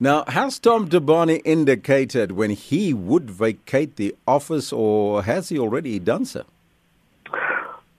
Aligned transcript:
Now, 0.00 0.24
has 0.26 0.58
Tom 0.58 0.88
Thabane 0.88 1.40
indicated 1.44 2.32
when 2.32 2.50
he 2.50 2.92
would 2.92 3.30
vacate 3.30 3.94
the 3.94 4.16
office, 4.26 4.72
or 4.72 5.22
has 5.22 5.50
he 5.50 5.58
already 5.58 6.00
done 6.00 6.24
so? 6.24 6.44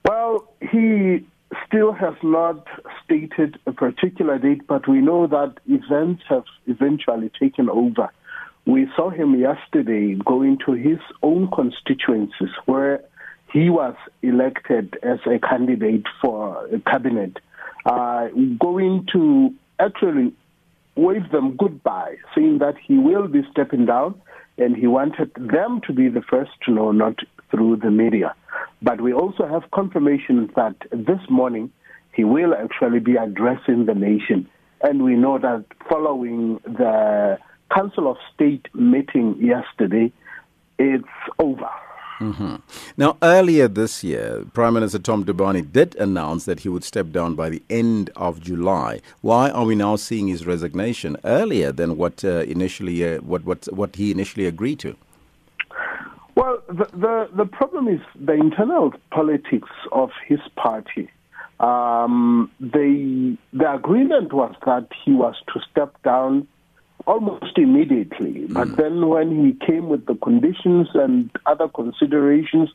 Well, 0.03 0.45
he 0.59 1.25
still 1.65 1.93
has 1.93 2.15
not 2.21 2.67
stated 3.03 3.57
a 3.65 3.71
particular 3.71 4.37
date, 4.37 4.67
but 4.67 4.89
we 4.89 4.99
know 4.99 5.25
that 5.27 5.53
events 5.67 6.23
have 6.27 6.43
eventually 6.67 7.31
taken 7.39 7.69
over. 7.69 8.09
We 8.65 8.89
saw 8.93 9.09
him 9.09 9.39
yesterday 9.39 10.15
going 10.15 10.57
to 10.65 10.73
his 10.73 10.99
own 11.23 11.49
constituencies 11.49 12.49
where 12.65 13.05
he 13.53 13.69
was 13.69 13.95
elected 14.21 14.97
as 15.01 15.19
a 15.25 15.39
candidate 15.39 16.07
for 16.21 16.67
a 16.73 16.79
cabinet, 16.79 17.39
uh, 17.85 18.27
going 18.59 19.07
to 19.13 19.53
actually 19.79 20.33
wave 20.95 21.29
them 21.31 21.55
goodbye, 21.57 22.15
saying 22.35 22.59
that 22.59 22.75
he 22.85 22.97
will 22.97 23.27
be 23.27 23.41
stepping 23.51 23.85
down 23.85 24.19
and 24.57 24.75
he 24.75 24.87
wanted 24.87 25.31
them 25.35 25.81
to 25.85 25.93
be 25.93 26.07
the 26.07 26.21
first 26.21 26.51
to 26.65 26.71
know, 26.71 26.91
not 26.91 27.15
through 27.51 27.77
the 27.77 27.91
media. 27.91 28.33
But 28.81 29.01
we 29.01 29.13
also 29.13 29.47
have 29.47 29.69
confirmation 29.71 30.49
that 30.55 30.75
this 30.91 31.19
morning 31.29 31.71
he 32.13 32.23
will 32.23 32.53
actually 32.53 32.99
be 32.99 33.15
addressing 33.15 33.85
the 33.85 33.93
nation. 33.93 34.47
And 34.81 35.03
we 35.03 35.15
know 35.15 35.37
that 35.39 35.65
following 35.89 36.59
the 36.63 37.37
Council 37.73 38.09
of 38.09 38.17
State 38.33 38.67
meeting 38.73 39.37
yesterday, 39.39 40.13
it's 40.79 41.03
over. 41.39 41.69
Mm-hmm. 42.19 42.55
Now, 42.95 43.17
earlier 43.21 43.67
this 43.67 44.03
year, 44.03 44.45
Prime 44.53 44.75
Minister 44.75 44.99
Tom 44.99 45.25
Thabane 45.25 45.69
did 45.71 45.95
announce 45.95 46.45
that 46.45 46.61
he 46.61 46.69
would 46.69 46.83
step 46.83 47.11
down 47.11 47.35
by 47.35 47.49
the 47.49 47.61
end 47.69 48.09
of 48.15 48.41
July. 48.41 49.01
Why 49.21 49.49
are 49.49 49.65
we 49.65 49.75
now 49.75 49.97
seeing 49.97 50.27
his 50.27 50.45
resignation 50.45 51.17
earlier 51.25 51.71
than 51.73 51.97
what 51.97 52.23
uh, 52.23 52.39
initially 52.43 53.03
uh, 53.05 53.19
what 53.19 53.43
what 53.43 53.65
what 53.73 53.95
he 53.97 54.11
initially 54.11 54.45
agreed 54.45 54.79
to? 54.79 54.95
Well, 56.35 56.61
the, 56.67 56.85
the, 56.93 57.29
the 57.35 57.45
problem 57.45 57.87
is 57.87 58.01
the 58.19 58.33
internal 58.33 58.93
politics 59.11 59.69
of 59.91 60.11
his 60.27 60.39
party. 60.55 61.09
Um, 61.59 62.51
the 62.59 63.37
the 63.53 63.73
agreement 63.73 64.33
was 64.33 64.53
that 64.65 64.87
he 65.03 65.11
was 65.13 65.35
to 65.53 65.61
step 65.71 65.95
down 66.03 66.47
almost 67.07 67.57
immediately. 67.57 68.45
But 68.49 68.69
mm. 68.69 68.75
then 68.77 69.07
when 69.07 69.45
he 69.45 69.65
came 69.65 69.89
with 69.89 70.05
the 70.05 70.15
conditions 70.15 70.87
and 70.93 71.29
other 71.45 71.67
considerations, 71.67 72.69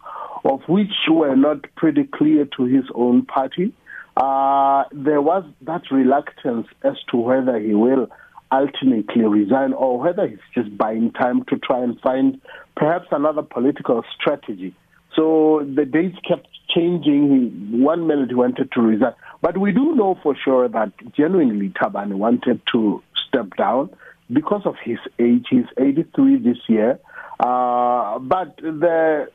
of 0.45 0.61
which 0.69 0.93
were 1.09 1.37
not 1.37 1.59
pretty 1.77 2.05
clear 2.05 2.47
to 2.57 2.65
his 2.65 2.85
own 2.95 3.27
party, 3.27 3.73
uh, 4.17 4.85
there 4.93 5.23
was 5.23 5.45
that 5.63 5.83
reluctance 5.91 6.67
as 6.83 6.95
to 7.11 7.17
whether 7.17 7.59
he 7.59 7.75
will 7.75 8.09
ultimately 8.53 9.23
resign 9.23 9.73
or 9.73 9.99
whether 9.99 10.27
he's 10.27 10.39
just 10.55 10.77
buying 10.77 11.13
time 11.13 11.45
to 11.45 11.57
try 11.59 11.83
and 11.83 12.01
find 12.01 12.41
perhaps 12.77 13.07
another 13.13 13.43
political 13.43 14.03
strategy. 14.19 14.75
So 15.15 15.67
the 15.75 15.85
dates 15.85 16.19
kept 16.27 16.49
changing. 16.75 17.83
One 17.83 18.07
minute 18.07 18.29
he 18.31 18.35
wanted 18.35 18.73
to 18.73 18.81
resign. 18.81 19.15
But 19.43 19.59
we 19.59 19.73
do 19.73 19.95
know 19.95 20.19
for 20.23 20.37
sure 20.37 20.69
that 20.69 20.93
genuinely 21.17 21.71
Thabane 21.71 22.15
wanted 22.15 22.61
to 22.73 23.03
step 23.29 23.57
down 23.57 23.91
because 24.33 24.63
of 24.65 24.77
his 24.83 24.99
age. 25.19 25.47
He's 25.51 25.65
83 25.79 26.39
this 26.39 26.59
year. 26.69 26.99
Uh, 27.39 28.19
but 28.19 28.57
the 28.57 29.31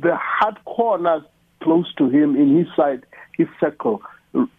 the 0.00 0.16
hard 0.16 0.56
corners 0.64 1.22
close 1.62 1.92
to 1.98 2.08
him 2.08 2.36
in 2.36 2.56
his 2.56 2.66
side, 2.76 3.04
his 3.36 3.48
circle, 3.58 4.02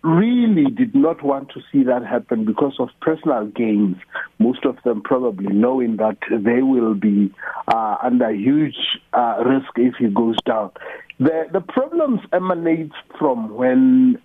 really 0.03 0.66
did 0.72 0.95
not 0.95 1.23
want 1.23 1.50
to 1.50 1.61
see 1.72 1.83
that 1.83 2.03
happen 2.05 2.44
because 2.44 2.75
of 2.80 2.89
personal 3.02 3.45
gains. 3.45 3.95
Most 4.39 4.66
of 4.66 4.77
them 4.83 5.02
probably 5.02 5.53
knowing 5.53 5.97
that 5.97 6.17
they 6.30 6.61
will 6.61 6.95
be 6.95 7.31
uh, 7.67 7.97
under 8.03 8.31
huge 8.31 8.77
uh, 9.13 9.44
risk 9.45 9.69
if 9.75 9.95
he 10.00 10.07
goes 10.07 10.38
down. 10.45 10.72
The 11.19 11.47
the 11.52 11.61
problems 11.61 12.22
emanate 12.33 12.91
from 13.18 13.53
when 13.56 14.19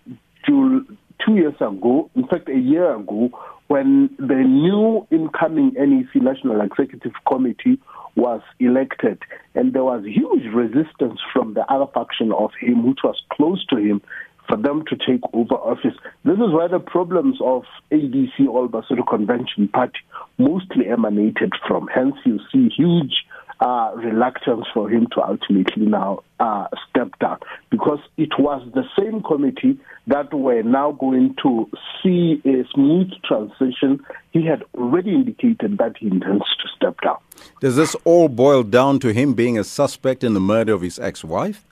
two 0.47 0.87
years 1.29 1.55
ago, 1.61 2.11
in 2.15 2.27
fact 2.27 2.49
a 2.49 2.59
year 2.59 2.95
ago, 2.97 3.31
when 3.69 4.11
the 4.19 4.35
new 4.35 5.07
incoming 5.11 5.73
NEC 5.75 6.23
National 6.23 6.61
Executive 6.61 7.13
Committee 7.27 7.79
was 8.17 8.43
elected, 8.61 9.19
and 9.55 9.73
there 9.73 9.85
was 9.85 10.05
huge 10.05 10.45
resistance 10.55 11.19
from 11.33 11.55
the 11.55 11.65
other 11.73 11.91
faction 11.93 12.33
of 12.33 12.51
him, 12.61 12.87
which 12.87 13.01
was 13.03 13.21
close 13.33 13.65
to 13.67 13.77
him, 13.77 14.01
for 14.49 14.57
them 14.57 14.85
to 14.89 14.97
take 14.97 15.23
over 15.33 15.55
office. 15.55 15.95
This 16.25 16.35
is 16.35 16.53
where 16.53 16.69
the 16.69 16.79
problems 16.79 17.39
of 17.43 17.65
ABC 17.91 18.47
All 18.49 18.69
Basotho 18.69 19.07
Convention 19.09 19.69
Party 19.69 19.99
mostly 20.39 20.89
emanated 20.89 21.53
from. 21.67 21.89
Hence, 21.93 22.17
you 22.25 22.39
see 22.53 22.69
huge 22.69 23.25
uh, 23.65 23.93
reluctance 23.97 24.67
for 24.75 24.91
him 24.91 25.07
to 25.11 25.23
ultimately 25.23 25.87
now 25.87 26.23
uh, 26.39 26.67
step 26.91 27.19
down 27.19 27.39
because 27.71 27.99
it 28.19 28.29
was 28.39 28.63
the 28.75 28.85
same 28.99 29.23
committee 29.23 29.79
that 30.07 30.33
were 30.35 30.63
now 30.63 30.93
going 30.93 31.35
to 31.43 31.67
see 32.03 32.43
a 32.45 32.63
smooth 32.75 33.11
transition. 33.25 34.05
He 34.33 34.45
had 34.45 34.65
already 34.75 35.15
indicated 35.15 35.79
that 35.79 35.97
he 35.99 36.09
intends 36.09 36.45
to 36.45 36.69
step 36.77 37.01
down. 37.01 37.17
Does 37.61 37.77
this 37.77 37.97
all 38.05 38.29
boil 38.29 38.65
down 38.65 38.99
to 38.99 39.15
him 39.15 39.33
being 39.33 39.59
a 39.59 39.65
suspect 39.65 40.23
in 40.23 40.35
the 40.35 40.41
murder 40.41 40.75
of 40.75 40.83
his 40.83 40.99
ex 40.99 41.25
wife? 41.25 41.65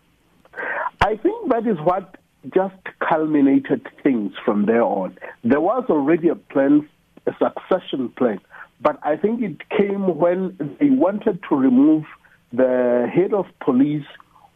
I 1.03 1.17
think 1.17 1.51
that 1.51 1.67
is 1.67 1.77
what 1.81 2.17
just 2.55 2.75
culminated 3.07 3.87
things 4.03 4.33
from 4.47 4.65
there 4.65 4.83
on. 4.83 5.19
There 5.45 5.61
was 5.61 5.85
already 5.91 6.29
a 6.29 6.37
plan, 6.37 6.89
a 7.27 7.33
succession 7.33 8.09
plan 8.17 8.41
but 8.83 8.99
I 9.03 9.17
think 9.17 9.43
it 9.43 9.69
came 9.71 10.19
when 10.19 10.57
they 10.81 10.91
wanted 10.91 11.41
to 11.49 11.57
remove 11.57 12.05
the 12.53 13.09
head 13.15 13.33
of 13.33 13.47
police, 13.65 14.05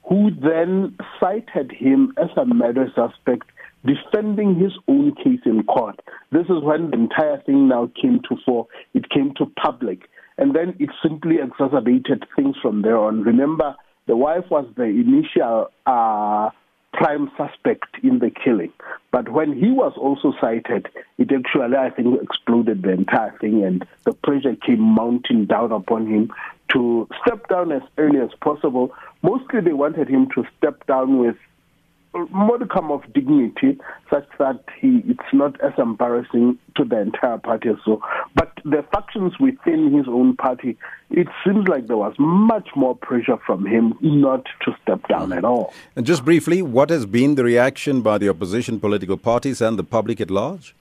who 0.08 0.30
then 0.30 0.96
cited 1.18 1.72
him 1.72 2.12
as 2.18 2.28
a 2.36 2.44
murder 2.44 2.86
suspect, 2.94 3.50
defending 3.84 4.54
his 4.58 4.72
own 4.88 5.14
case 5.14 5.40
in 5.44 5.62
court. 5.64 5.98
This 6.30 6.44
is 6.44 6.62
when 6.62 6.90
the 6.90 6.96
entire 6.96 7.40
thing 7.42 7.68
now 7.68 7.90
came 8.00 8.20
to 8.28 8.36
fore. 8.44 8.66
It 8.94 9.08
came 9.10 9.32
to 9.38 9.46
public. 9.62 10.02
And 10.38 10.54
then 10.54 10.76
it 10.78 10.90
simply 11.02 11.36
exacerbated 11.42 12.24
things 12.36 12.56
from 12.60 12.82
there 12.82 12.98
on. 12.98 13.22
Remember, 13.22 13.74
the 14.06 14.16
wife 14.16 14.44
was 14.50 14.66
the 14.76 14.84
initial 14.84 15.68
uh, 15.86 16.50
prime 16.96 17.30
suspect 17.36 17.96
in 18.02 18.18
the 18.18 18.30
killing. 18.30 18.72
But 19.12 19.28
when 19.28 19.52
he 19.52 19.70
was 19.70 19.92
also 19.96 20.32
cited, 20.40 20.88
it 21.18 21.30
actually, 21.32 21.76
I 21.76 21.90
think, 21.90 22.20
exploded 22.22 22.82
the 22.82 22.90
entire 22.90 23.36
thing, 23.38 23.62
and 23.64 23.86
the 24.04 24.12
pressure 24.12 24.56
came 24.56 24.80
mounting 24.80 25.44
down 25.46 25.72
upon 25.72 26.06
him 26.06 26.32
to 26.72 27.08
step 27.22 27.48
down 27.48 27.70
as 27.70 27.82
early 27.98 28.18
as 28.20 28.30
possible. 28.40 28.92
Mostly, 29.22 29.60
they 29.60 29.72
wanted 29.72 30.08
him 30.08 30.28
to 30.34 30.44
step 30.58 30.86
down 30.86 31.18
with 31.18 31.36
modicum 32.30 32.90
of 32.90 33.02
dignity 33.12 33.78
such 34.10 34.26
that 34.38 34.64
he 34.80 35.02
it's 35.06 35.32
not 35.34 35.60
as 35.60 35.72
embarrassing 35.76 36.58
to 36.74 36.84
the 36.84 36.98
entire 36.98 37.36
party 37.36 37.68
so 37.84 38.00
but 38.34 38.45
the 38.70 38.84
factions 38.92 39.32
within 39.38 39.92
his 39.96 40.06
own 40.08 40.36
party 40.36 40.76
it 41.10 41.28
seems 41.44 41.68
like 41.68 41.86
there 41.86 41.96
was 41.96 42.14
much 42.18 42.68
more 42.74 42.94
pressure 42.96 43.38
from 43.46 43.64
him 43.64 43.94
not 44.00 44.44
to 44.64 44.74
step 44.82 45.06
down 45.08 45.32
at 45.32 45.44
all 45.44 45.72
and 45.94 46.04
just 46.04 46.24
briefly 46.24 46.62
what 46.62 46.90
has 46.90 47.06
been 47.06 47.36
the 47.36 47.44
reaction 47.44 48.02
by 48.02 48.18
the 48.18 48.28
opposition 48.28 48.80
political 48.80 49.16
parties 49.16 49.60
and 49.60 49.78
the 49.78 49.84
public 49.84 50.20
at 50.20 50.30
large 50.30 50.74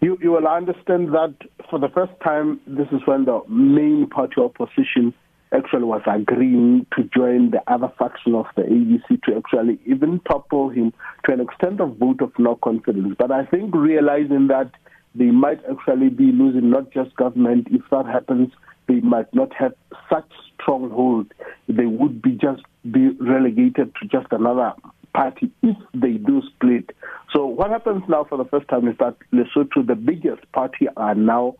you, 0.00 0.16
you 0.22 0.32
will 0.32 0.48
understand 0.48 1.08
that 1.12 1.34
for 1.68 1.78
the 1.78 1.88
first 1.88 2.12
time, 2.24 2.60
this 2.66 2.88
is 2.90 3.00
when 3.04 3.26
the 3.26 3.42
main 3.48 4.06
party 4.08 4.40
opposition 4.40 5.12
actually 5.52 5.84
was 5.84 6.02
agreeing 6.06 6.86
to 6.96 7.04
join 7.14 7.50
the 7.50 7.60
other 7.66 7.92
faction 7.98 8.34
of 8.34 8.46
the 8.56 8.62
ABC 8.62 9.22
to 9.24 9.36
actually 9.36 9.78
even 9.84 10.20
topple 10.20 10.70
him 10.70 10.92
to 11.24 11.32
an 11.32 11.40
extent 11.40 11.80
of 11.80 11.96
vote 11.96 12.22
of 12.22 12.32
no 12.38 12.54
confidence. 12.56 13.14
But 13.18 13.30
I 13.30 13.44
think 13.46 13.74
realizing 13.74 14.46
that 14.46 14.70
they 15.14 15.26
might 15.26 15.60
actually 15.70 16.08
be 16.08 16.32
losing 16.32 16.70
not 16.70 16.90
just 16.90 17.14
government, 17.16 17.68
if 17.70 17.82
that 17.90 18.06
happens, 18.06 18.50
they 18.88 19.00
might 19.00 19.32
not 19.34 19.52
have 19.54 19.72
such 20.08 20.30
stronghold. 20.54 21.32
They 21.68 21.86
would 21.86 22.22
be 22.22 22.32
just 22.32 22.62
be 22.90 23.10
relegated 23.20 23.92
to 24.00 24.08
just 24.08 24.26
another 24.30 24.72
party 25.14 25.50
if 25.62 25.76
they 25.94 26.12
do 26.12 26.42
split. 26.54 26.90
So 27.32 27.46
what 27.46 27.70
happens 27.70 28.02
now 28.08 28.24
for 28.24 28.38
the 28.38 28.44
first 28.44 28.68
time 28.68 28.88
is 28.88 28.96
that 28.98 29.16
Lesotho, 29.32 29.86
the 29.86 29.94
biggest 29.94 30.50
party, 30.52 30.86
are 30.96 31.14
now 31.14 31.56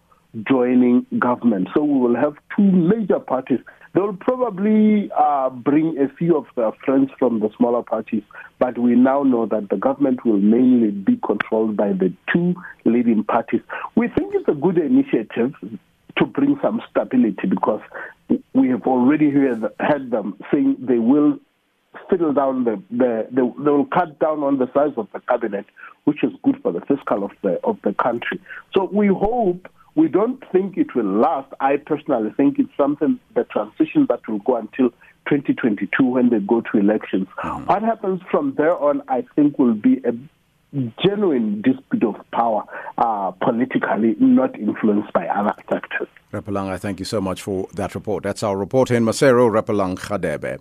joining 0.48 1.06
government. 1.18 1.68
So 1.74 1.82
we 1.82 1.98
will 1.98 2.16
have 2.16 2.34
two 2.56 2.62
major 2.62 3.18
parties 3.18 3.58
they 3.92 4.00
will 4.00 4.16
probably 4.16 5.10
uh, 5.18 5.50
bring 5.50 5.98
a 5.98 6.08
few 6.16 6.36
of 6.36 6.46
their 6.56 6.72
friends 6.84 7.10
from 7.18 7.40
the 7.40 7.50
smaller 7.56 7.82
parties, 7.82 8.22
but 8.58 8.78
we 8.78 8.94
now 8.94 9.22
know 9.22 9.46
that 9.46 9.68
the 9.68 9.76
government 9.76 10.24
will 10.24 10.38
mainly 10.38 10.90
be 10.90 11.18
controlled 11.24 11.76
by 11.76 11.92
the 11.92 12.12
two 12.32 12.54
leading 12.84 13.24
parties. 13.24 13.62
We 13.96 14.08
think 14.08 14.34
it's 14.34 14.48
a 14.48 14.54
good 14.54 14.78
initiative 14.78 15.54
to 16.18 16.26
bring 16.26 16.58
some 16.62 16.80
stability 16.90 17.48
because 17.48 17.80
we 18.52 18.68
have 18.68 18.82
already 18.82 19.30
heard, 19.30 19.64
heard 19.80 20.10
them 20.10 20.38
saying 20.52 20.76
they 20.80 20.98
will 20.98 21.38
fiddle 22.08 22.32
down 22.32 22.64
the, 22.64 22.80
the, 22.90 23.26
the, 23.32 23.52
they 23.58 23.70
will 23.70 23.86
cut 23.86 24.18
down 24.20 24.42
on 24.44 24.58
the 24.58 24.70
size 24.72 24.92
of 24.96 25.08
the 25.12 25.20
cabinet, 25.20 25.66
which 26.04 26.22
is 26.22 26.30
good 26.44 26.56
for 26.62 26.72
the 26.72 26.80
fiscal 26.82 27.24
of 27.24 27.32
the 27.42 27.60
of 27.64 27.78
the 27.82 27.92
country. 27.94 28.40
So 28.74 28.88
we 28.92 29.08
hope 29.08 29.68
we 29.94 30.08
don't 30.08 30.42
think 30.52 30.76
it 30.76 30.94
will 30.94 31.04
last. 31.04 31.52
I 31.60 31.76
personally 31.76 32.30
think 32.36 32.58
it's 32.58 32.70
something, 32.76 33.18
the 33.34 33.44
transition 33.44 34.06
that 34.08 34.26
will 34.28 34.38
go 34.40 34.56
until 34.56 34.90
2022 35.28 36.04
when 36.04 36.30
they 36.30 36.38
go 36.38 36.60
to 36.60 36.78
elections. 36.78 37.28
Mm. 37.38 37.66
What 37.66 37.82
happens 37.82 38.20
from 38.30 38.54
there 38.56 38.76
on, 38.76 39.02
I 39.08 39.24
think, 39.36 39.58
will 39.58 39.74
be 39.74 40.00
a 40.04 40.12
genuine 41.04 41.62
dispute 41.62 42.04
of 42.04 42.14
power 42.30 42.62
uh, 42.98 43.32
politically, 43.32 44.16
not 44.20 44.58
influenced 44.58 45.12
by 45.12 45.26
other 45.26 45.54
factors. 45.68 46.08
Rapelang, 46.32 46.68
I 46.68 46.78
thank 46.78 47.00
you 47.00 47.04
so 47.04 47.20
much 47.20 47.42
for 47.42 47.68
that 47.74 47.94
report. 47.94 48.22
That's 48.22 48.42
our 48.44 48.56
reporter 48.56 48.94
in 48.94 49.04
Maseru, 49.04 49.50
Rapelang 49.50 49.98
Khadebe. 49.98 50.60